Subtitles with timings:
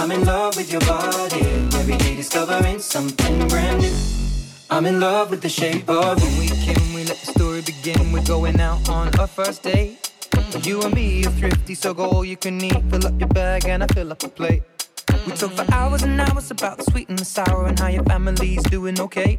[0.00, 1.42] I'm in love with your body.
[1.76, 3.94] Every day discovering something brand new.
[4.70, 6.40] I'm in love with the shape of you.
[6.40, 8.10] We can, we let the story begin.
[8.10, 10.10] We're going out on our first date.
[10.62, 12.82] You and me are thrifty, so go all you can eat.
[12.88, 14.62] Fill up your bag and I fill up a plate.
[15.26, 18.04] We talk for hours and hours about the sweet and the sour and how your
[18.04, 19.38] family's doing okay.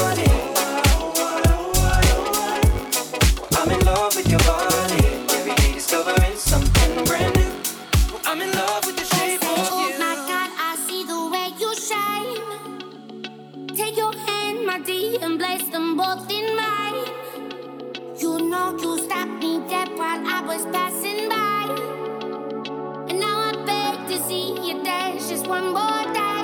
[25.51, 26.40] One more time.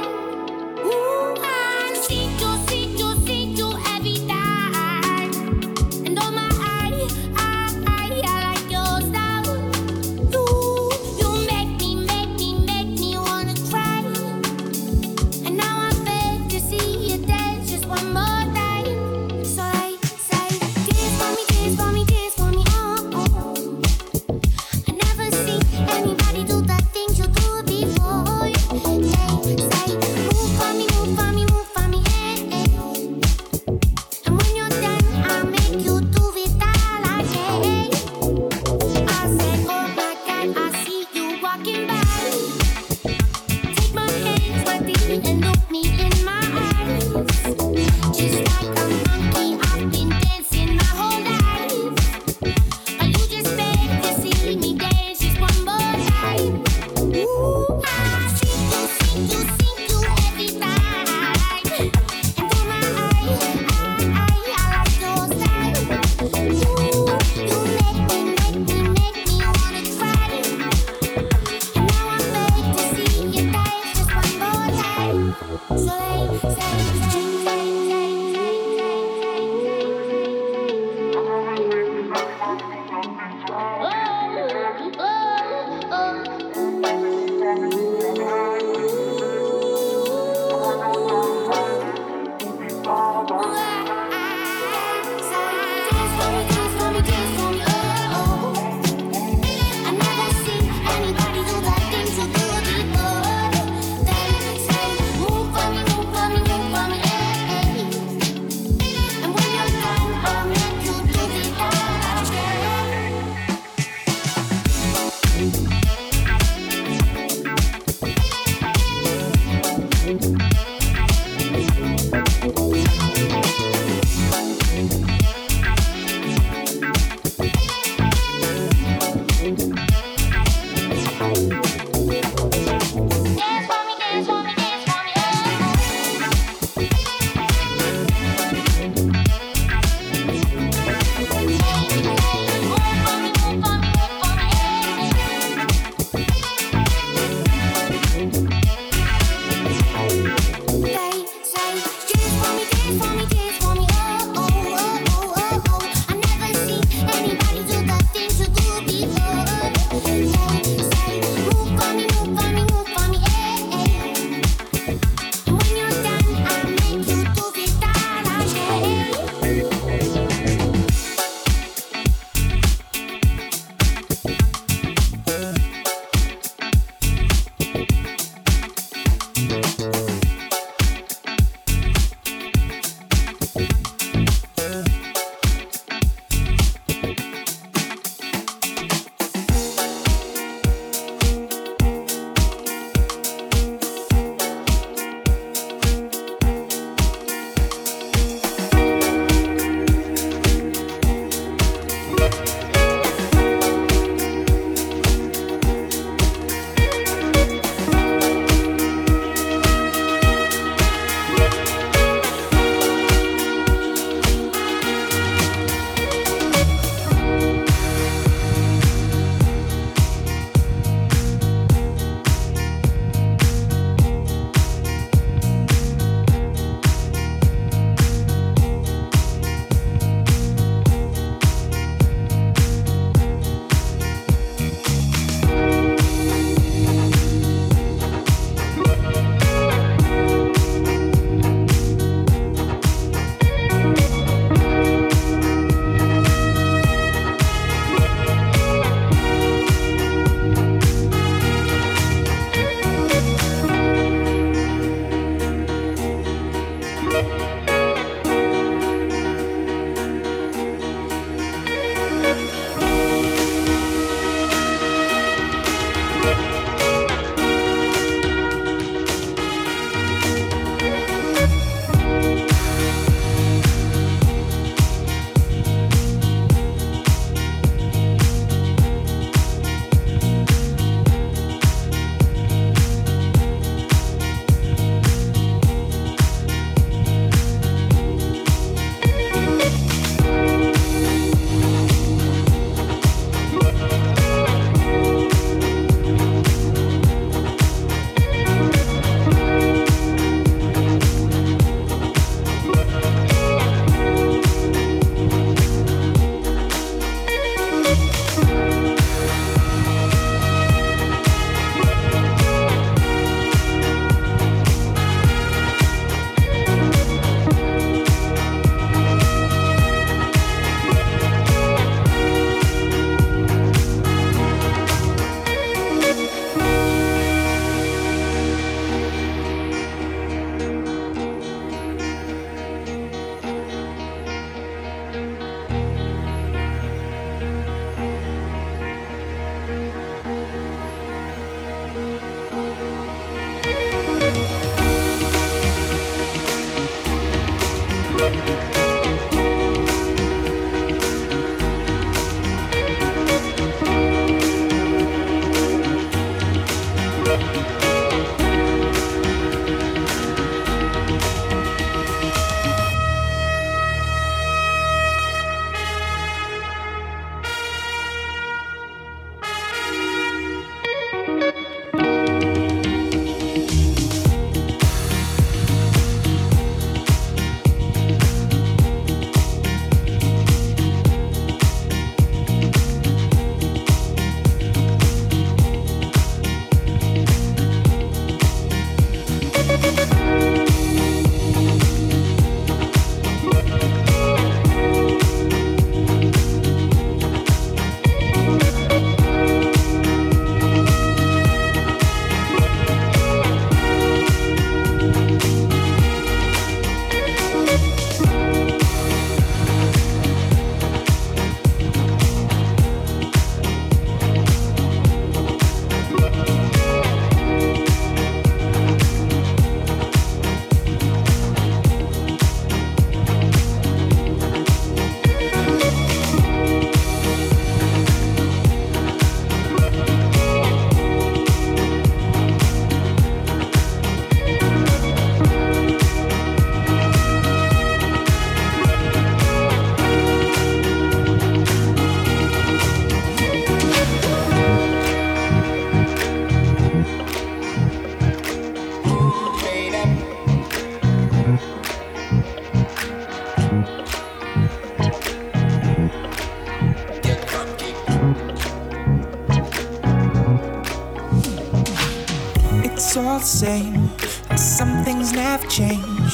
[463.57, 464.11] Same,
[464.55, 466.33] some things never change.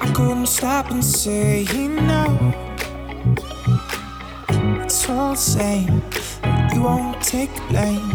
[0.00, 2.52] I couldn't stop and say no.
[4.82, 6.02] It's all the same,
[6.74, 8.07] you won't take blame,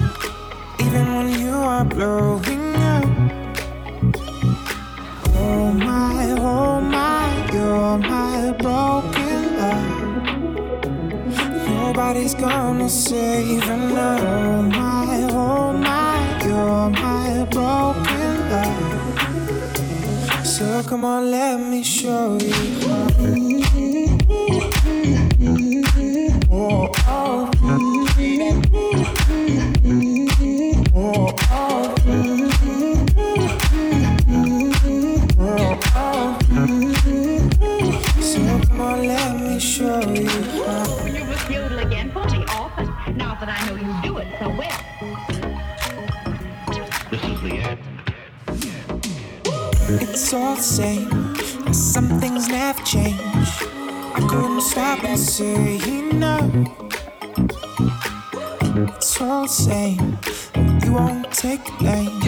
[60.84, 62.22] You won't take blame,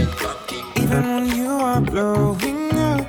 [0.77, 3.05] even when you are blowing up.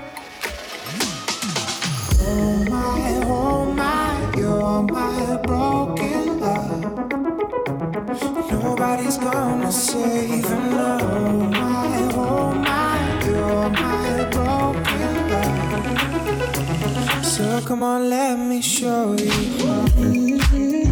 [2.21, 6.83] Oh my, oh my, you're my broken love.
[8.51, 11.03] Nobody's gonna save enough.
[11.03, 17.25] Oh my, oh my, you're my broken love.
[17.25, 20.86] So come on, let me show you.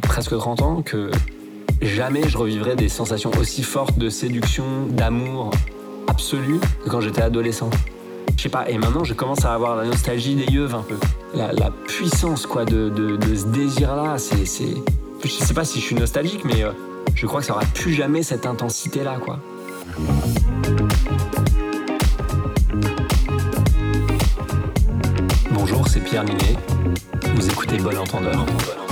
[0.00, 1.10] Presque 30 ans, que
[1.82, 5.50] jamais je revivrai des sensations aussi fortes de séduction, d'amour
[6.08, 7.70] absolu que quand j'étais adolescent.
[8.36, 10.96] Je sais pas, et maintenant je commence à avoir la nostalgie des yeux un peu.
[11.34, 12.90] La, puissance quoi de,
[13.34, 14.44] ce désir-là, c'est.
[15.22, 16.72] Je sais pas si je suis nostalgique, mais euh,
[17.14, 19.38] je crois que ça aura plus jamais cette intensité-là quoi.
[25.50, 26.56] Bonjour, c'est Pierre Ninet.
[27.34, 28.46] Vous écoutez Bon Entendeur.
[28.46, 28.89] Qu'on le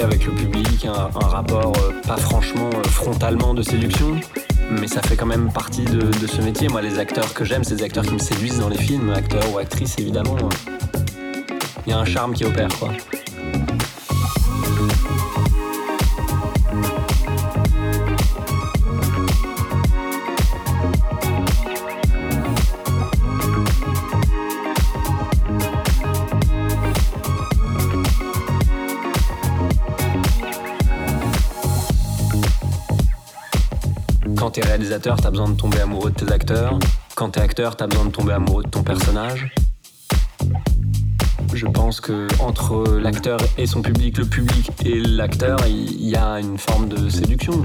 [0.00, 4.18] avec le public un, un rapport euh, pas franchement euh, frontalement de séduction,
[4.70, 6.68] mais ça fait quand même partie de, de ce métier.
[6.68, 9.52] Moi, les acteurs que j'aime, c'est des acteurs qui me séduisent dans les films, acteurs
[9.52, 10.36] ou actrices évidemment.
[11.86, 12.90] Il y a un charme qui opère quoi.
[34.50, 36.76] Quand t'es réalisateur, t'as besoin de tomber amoureux de tes acteurs.
[37.14, 39.54] Quand t'es acteur, t'as besoin de tomber amoureux de ton personnage.
[41.54, 46.40] Je pense que entre l'acteur et son public, le public et l'acteur, il y a
[46.40, 47.64] une forme de séduction.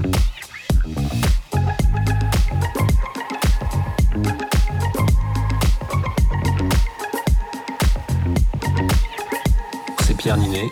[10.02, 10.68] C'est Pierre Ninet.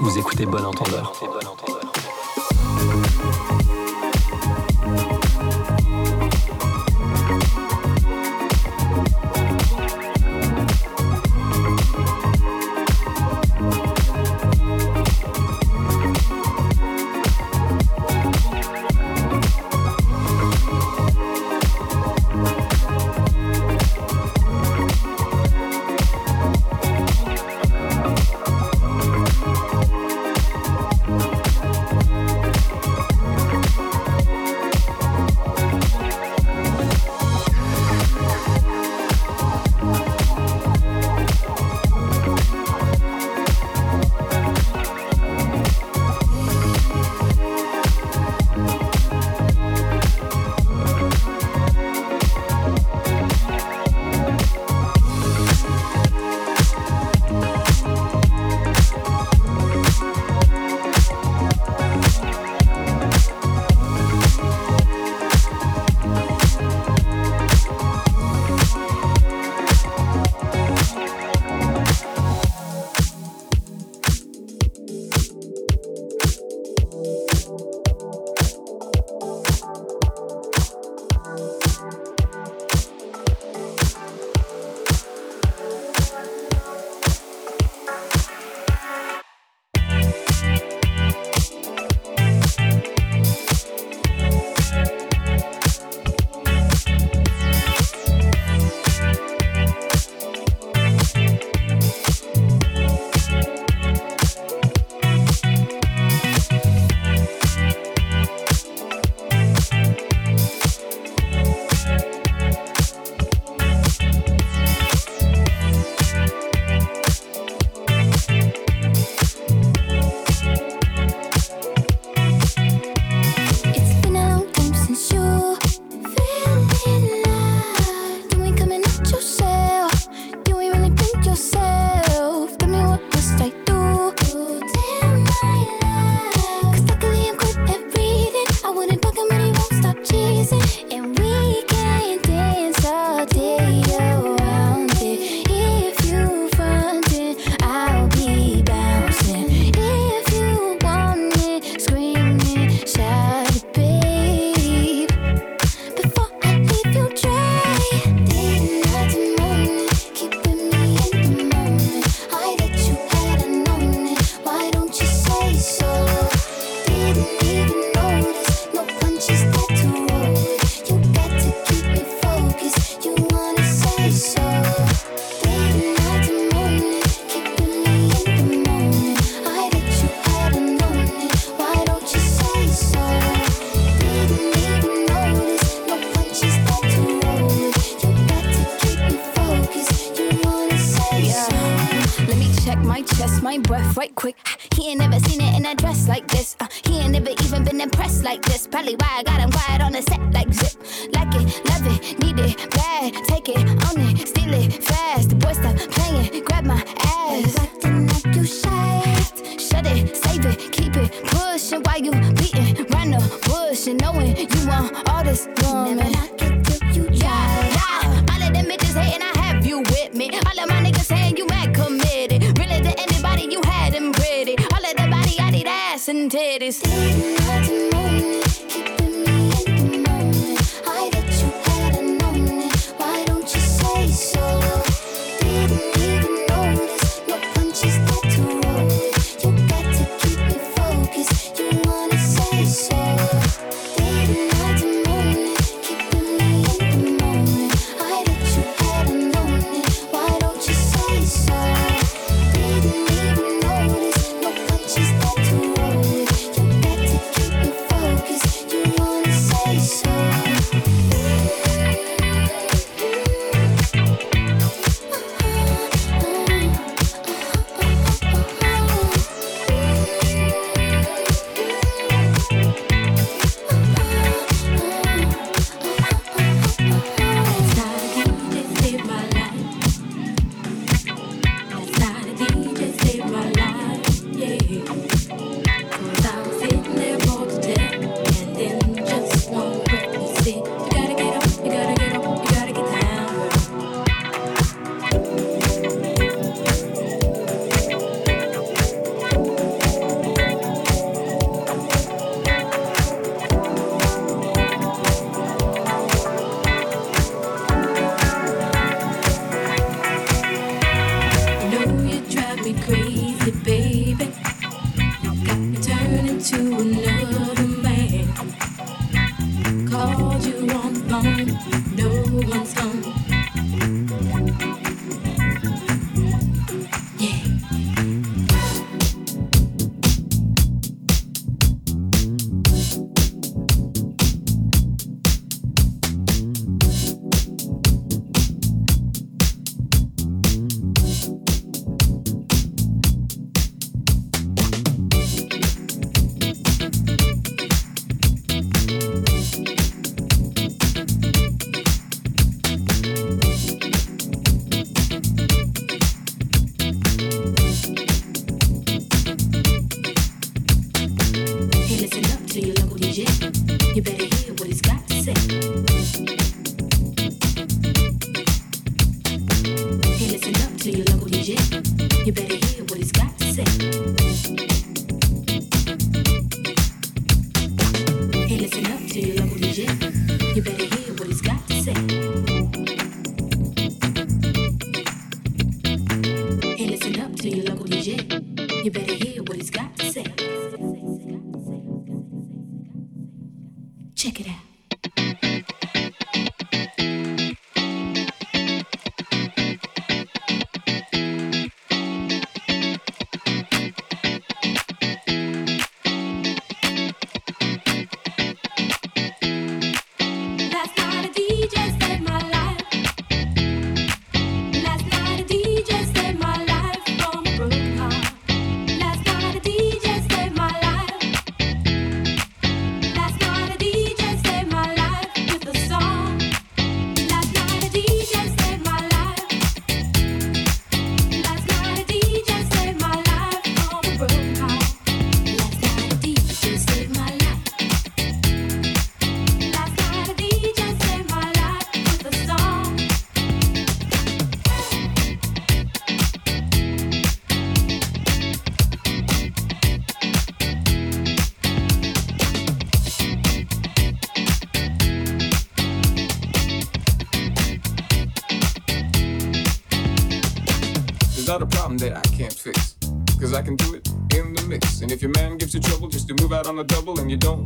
[0.00, 1.12] Vous écoutez Bon Entendeur.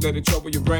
[0.03, 0.78] Let it trouble your brain.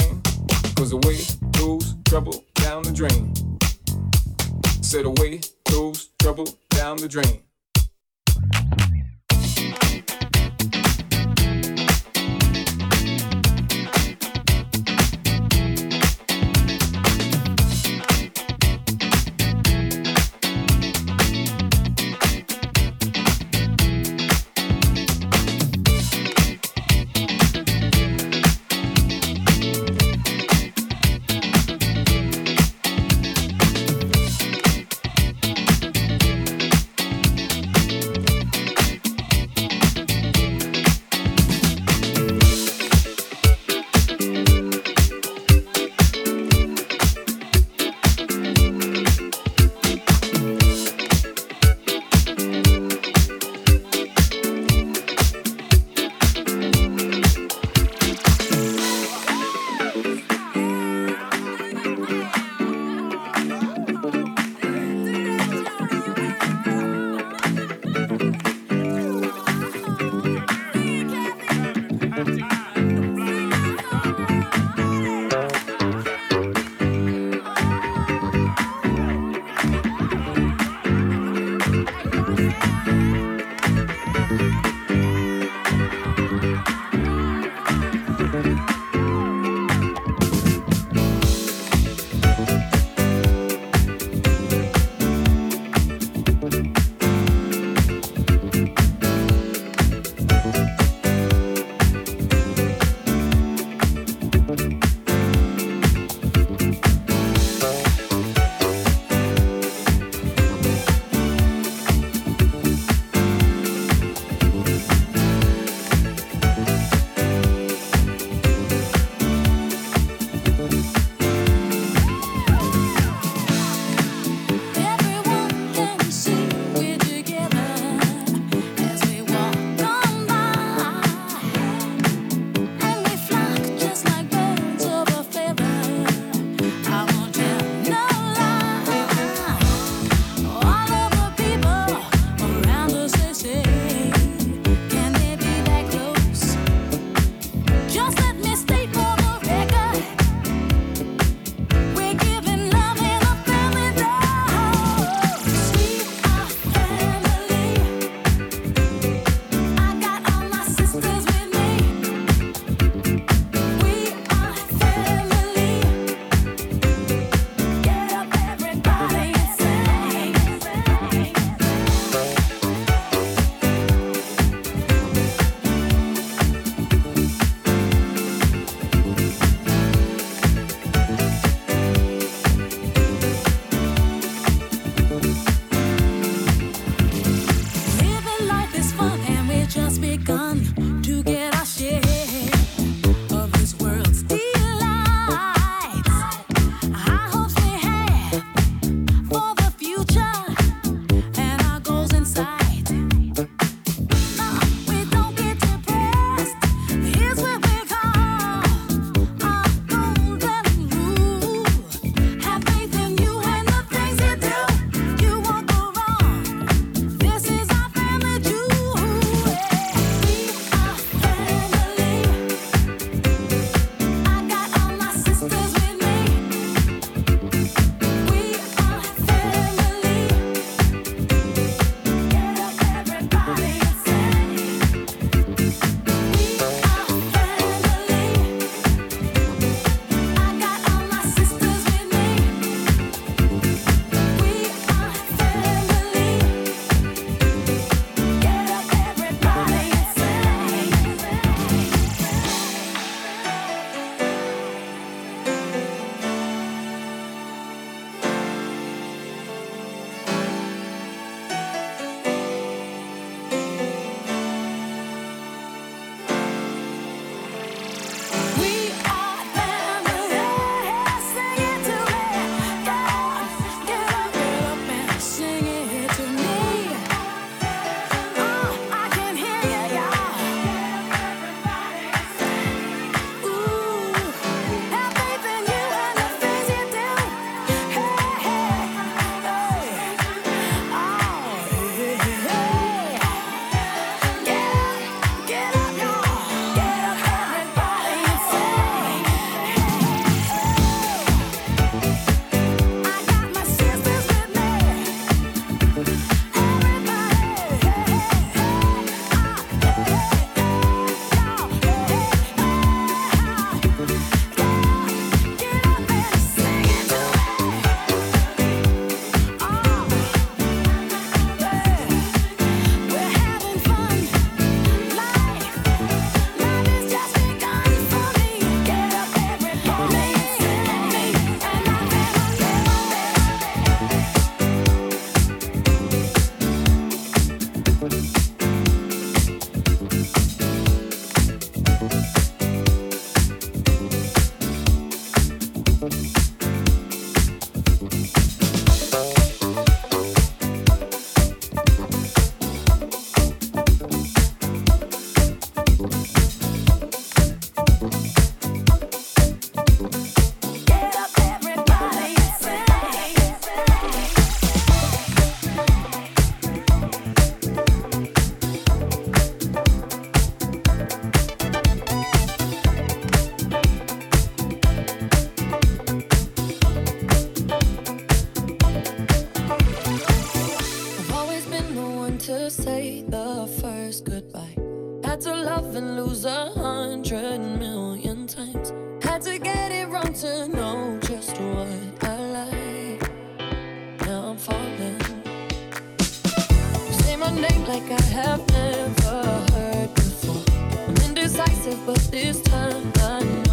[402.71, 403.68] Cause I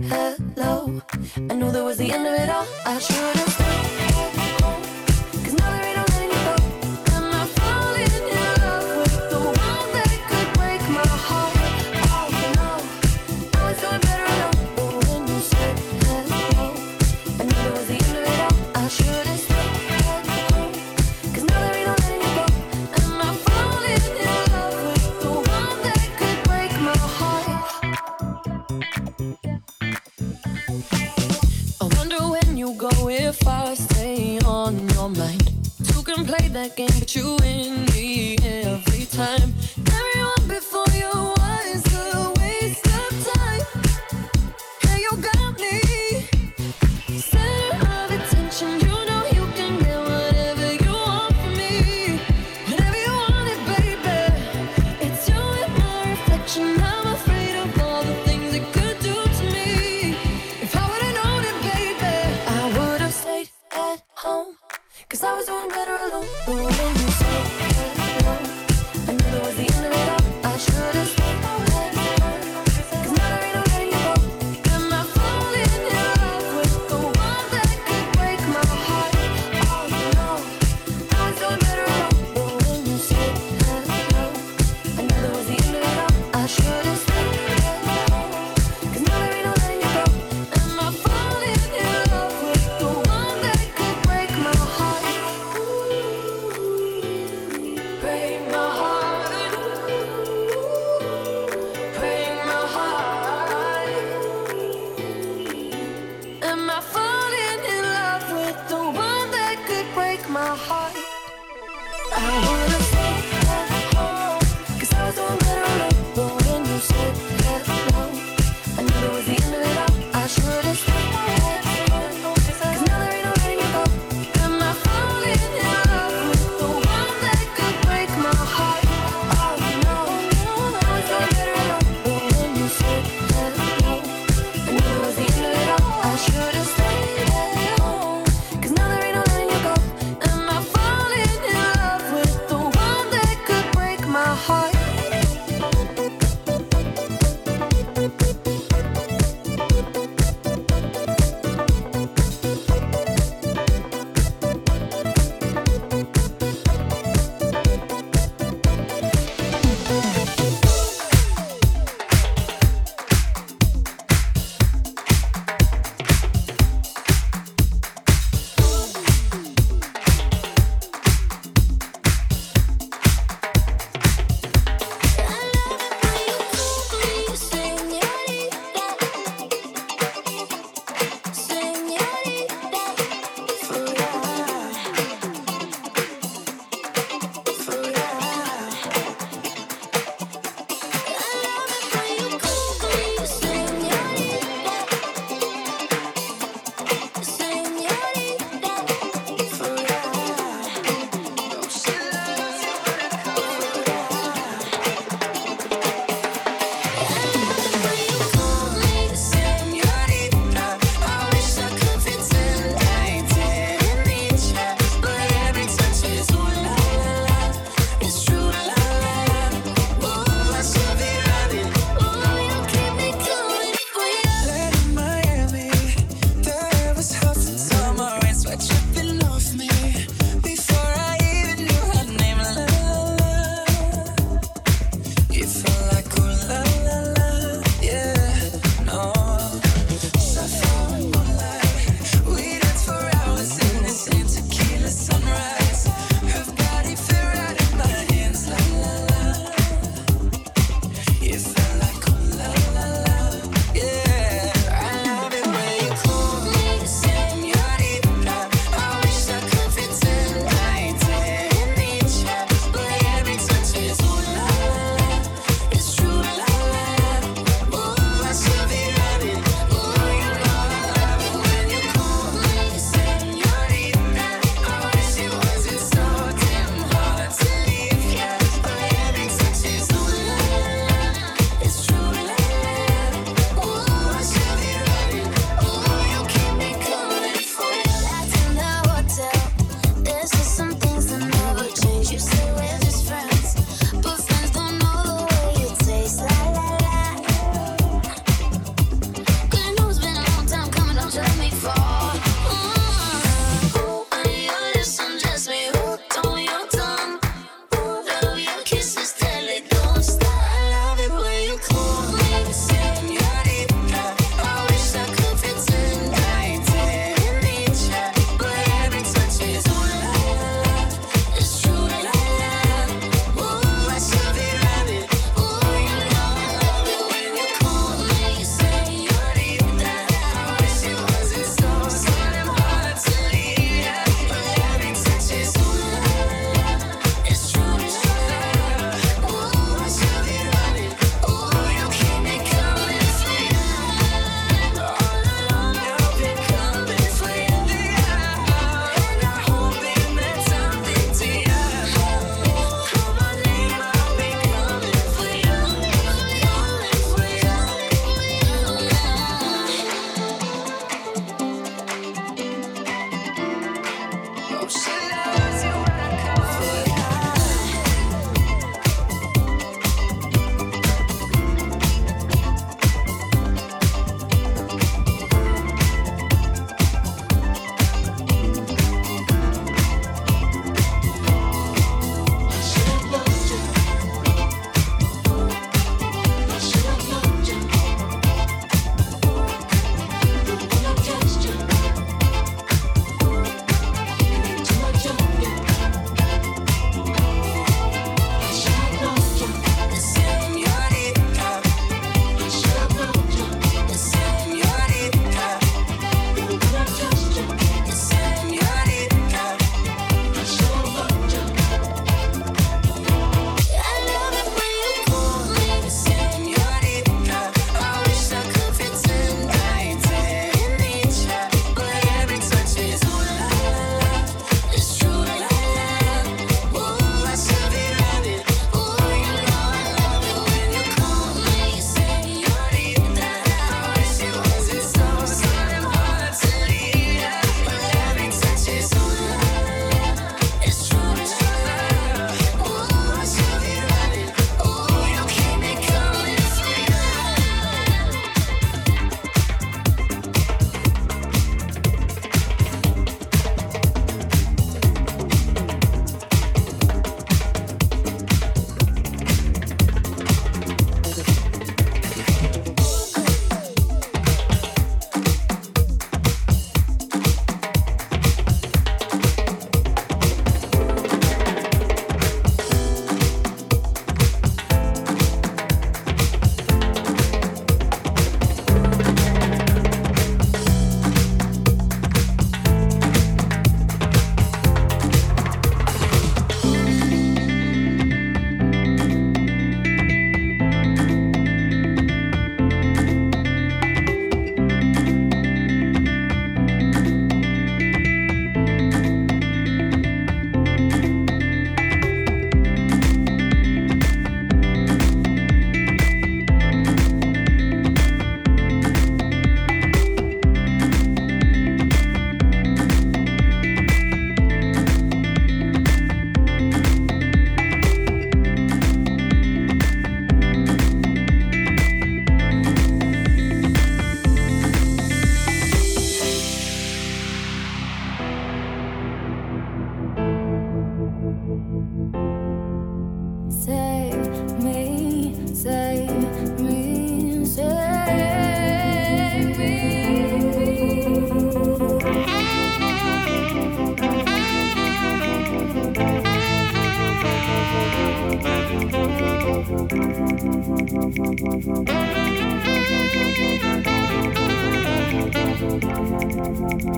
[0.00, 0.51] was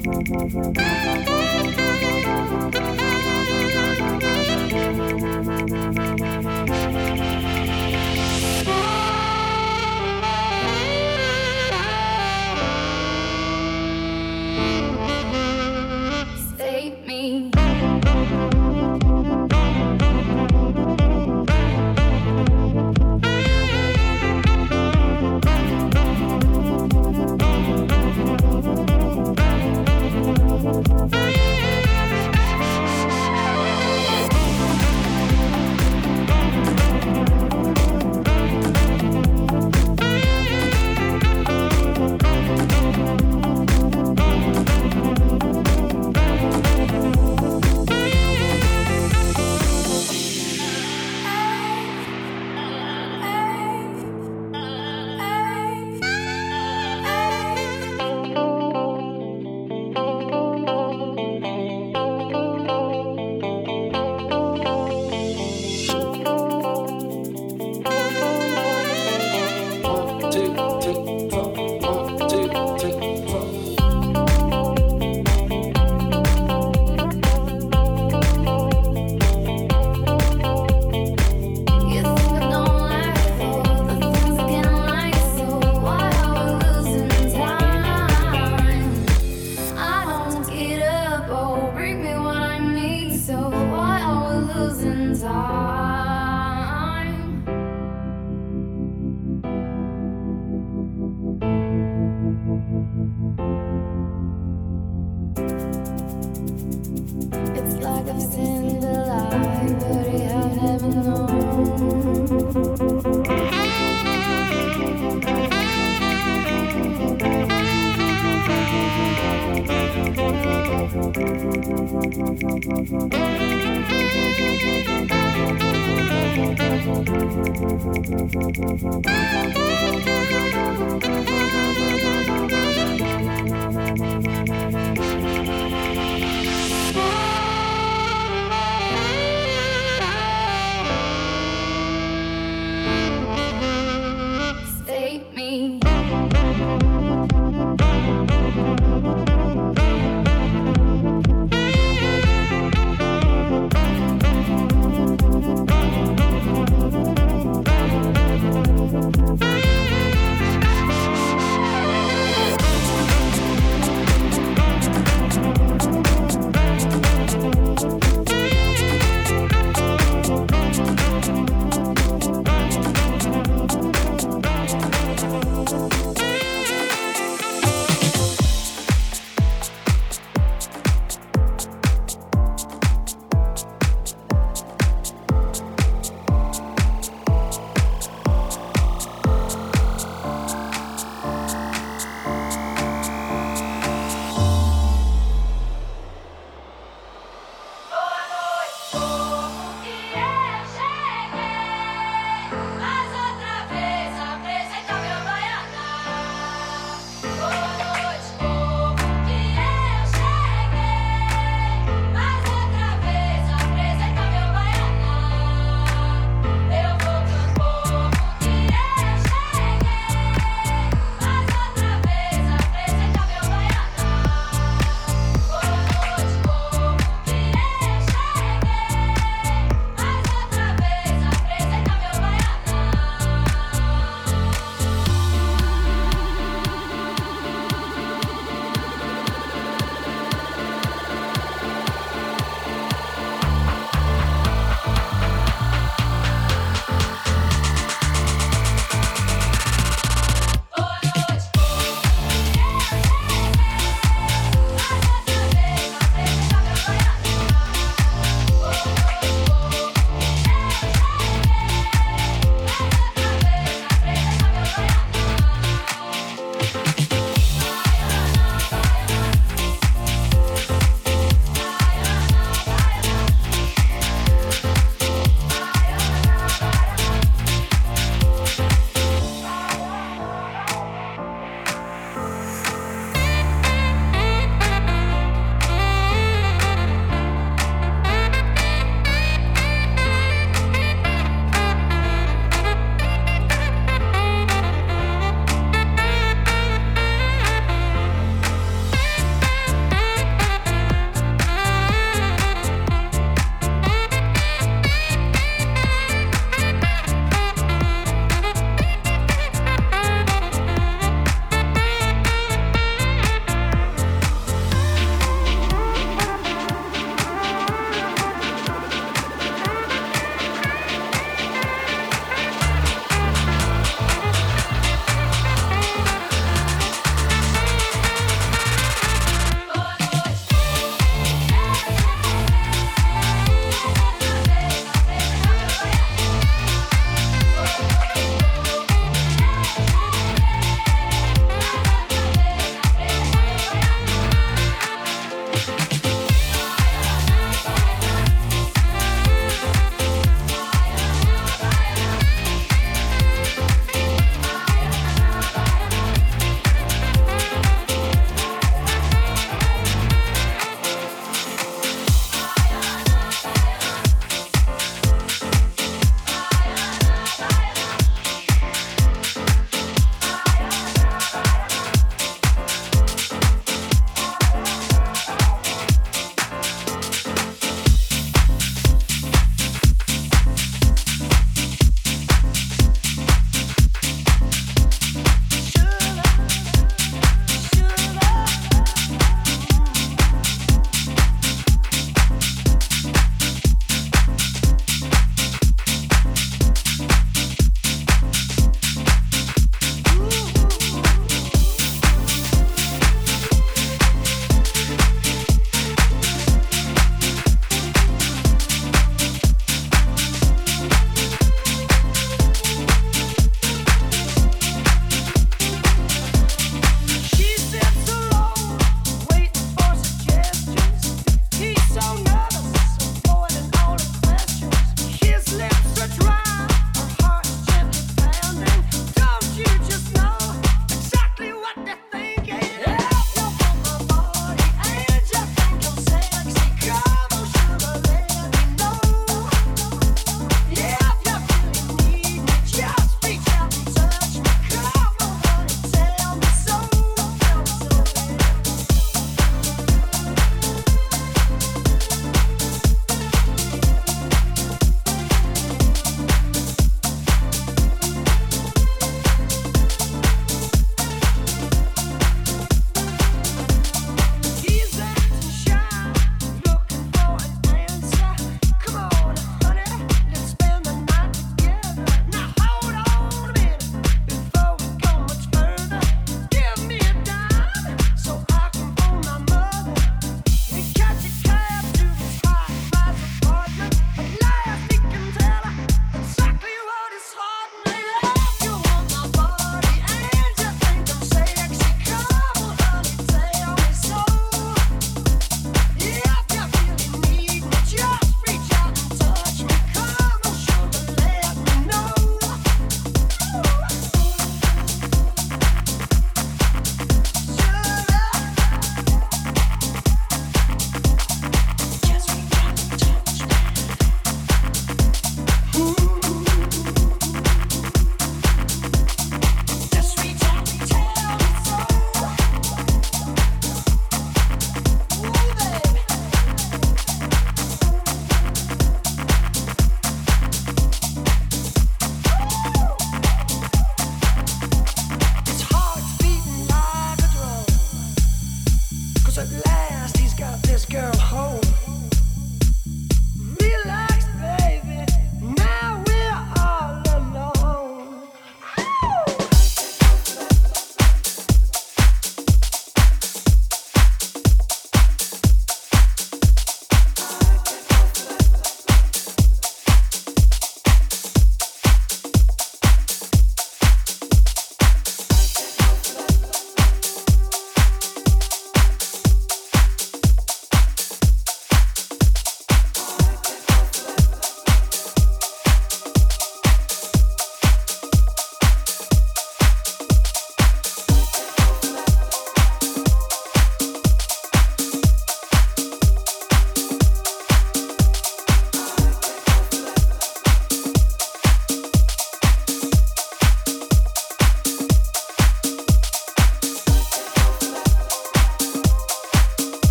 [0.00, 0.28] Thank
[2.74, 2.87] you.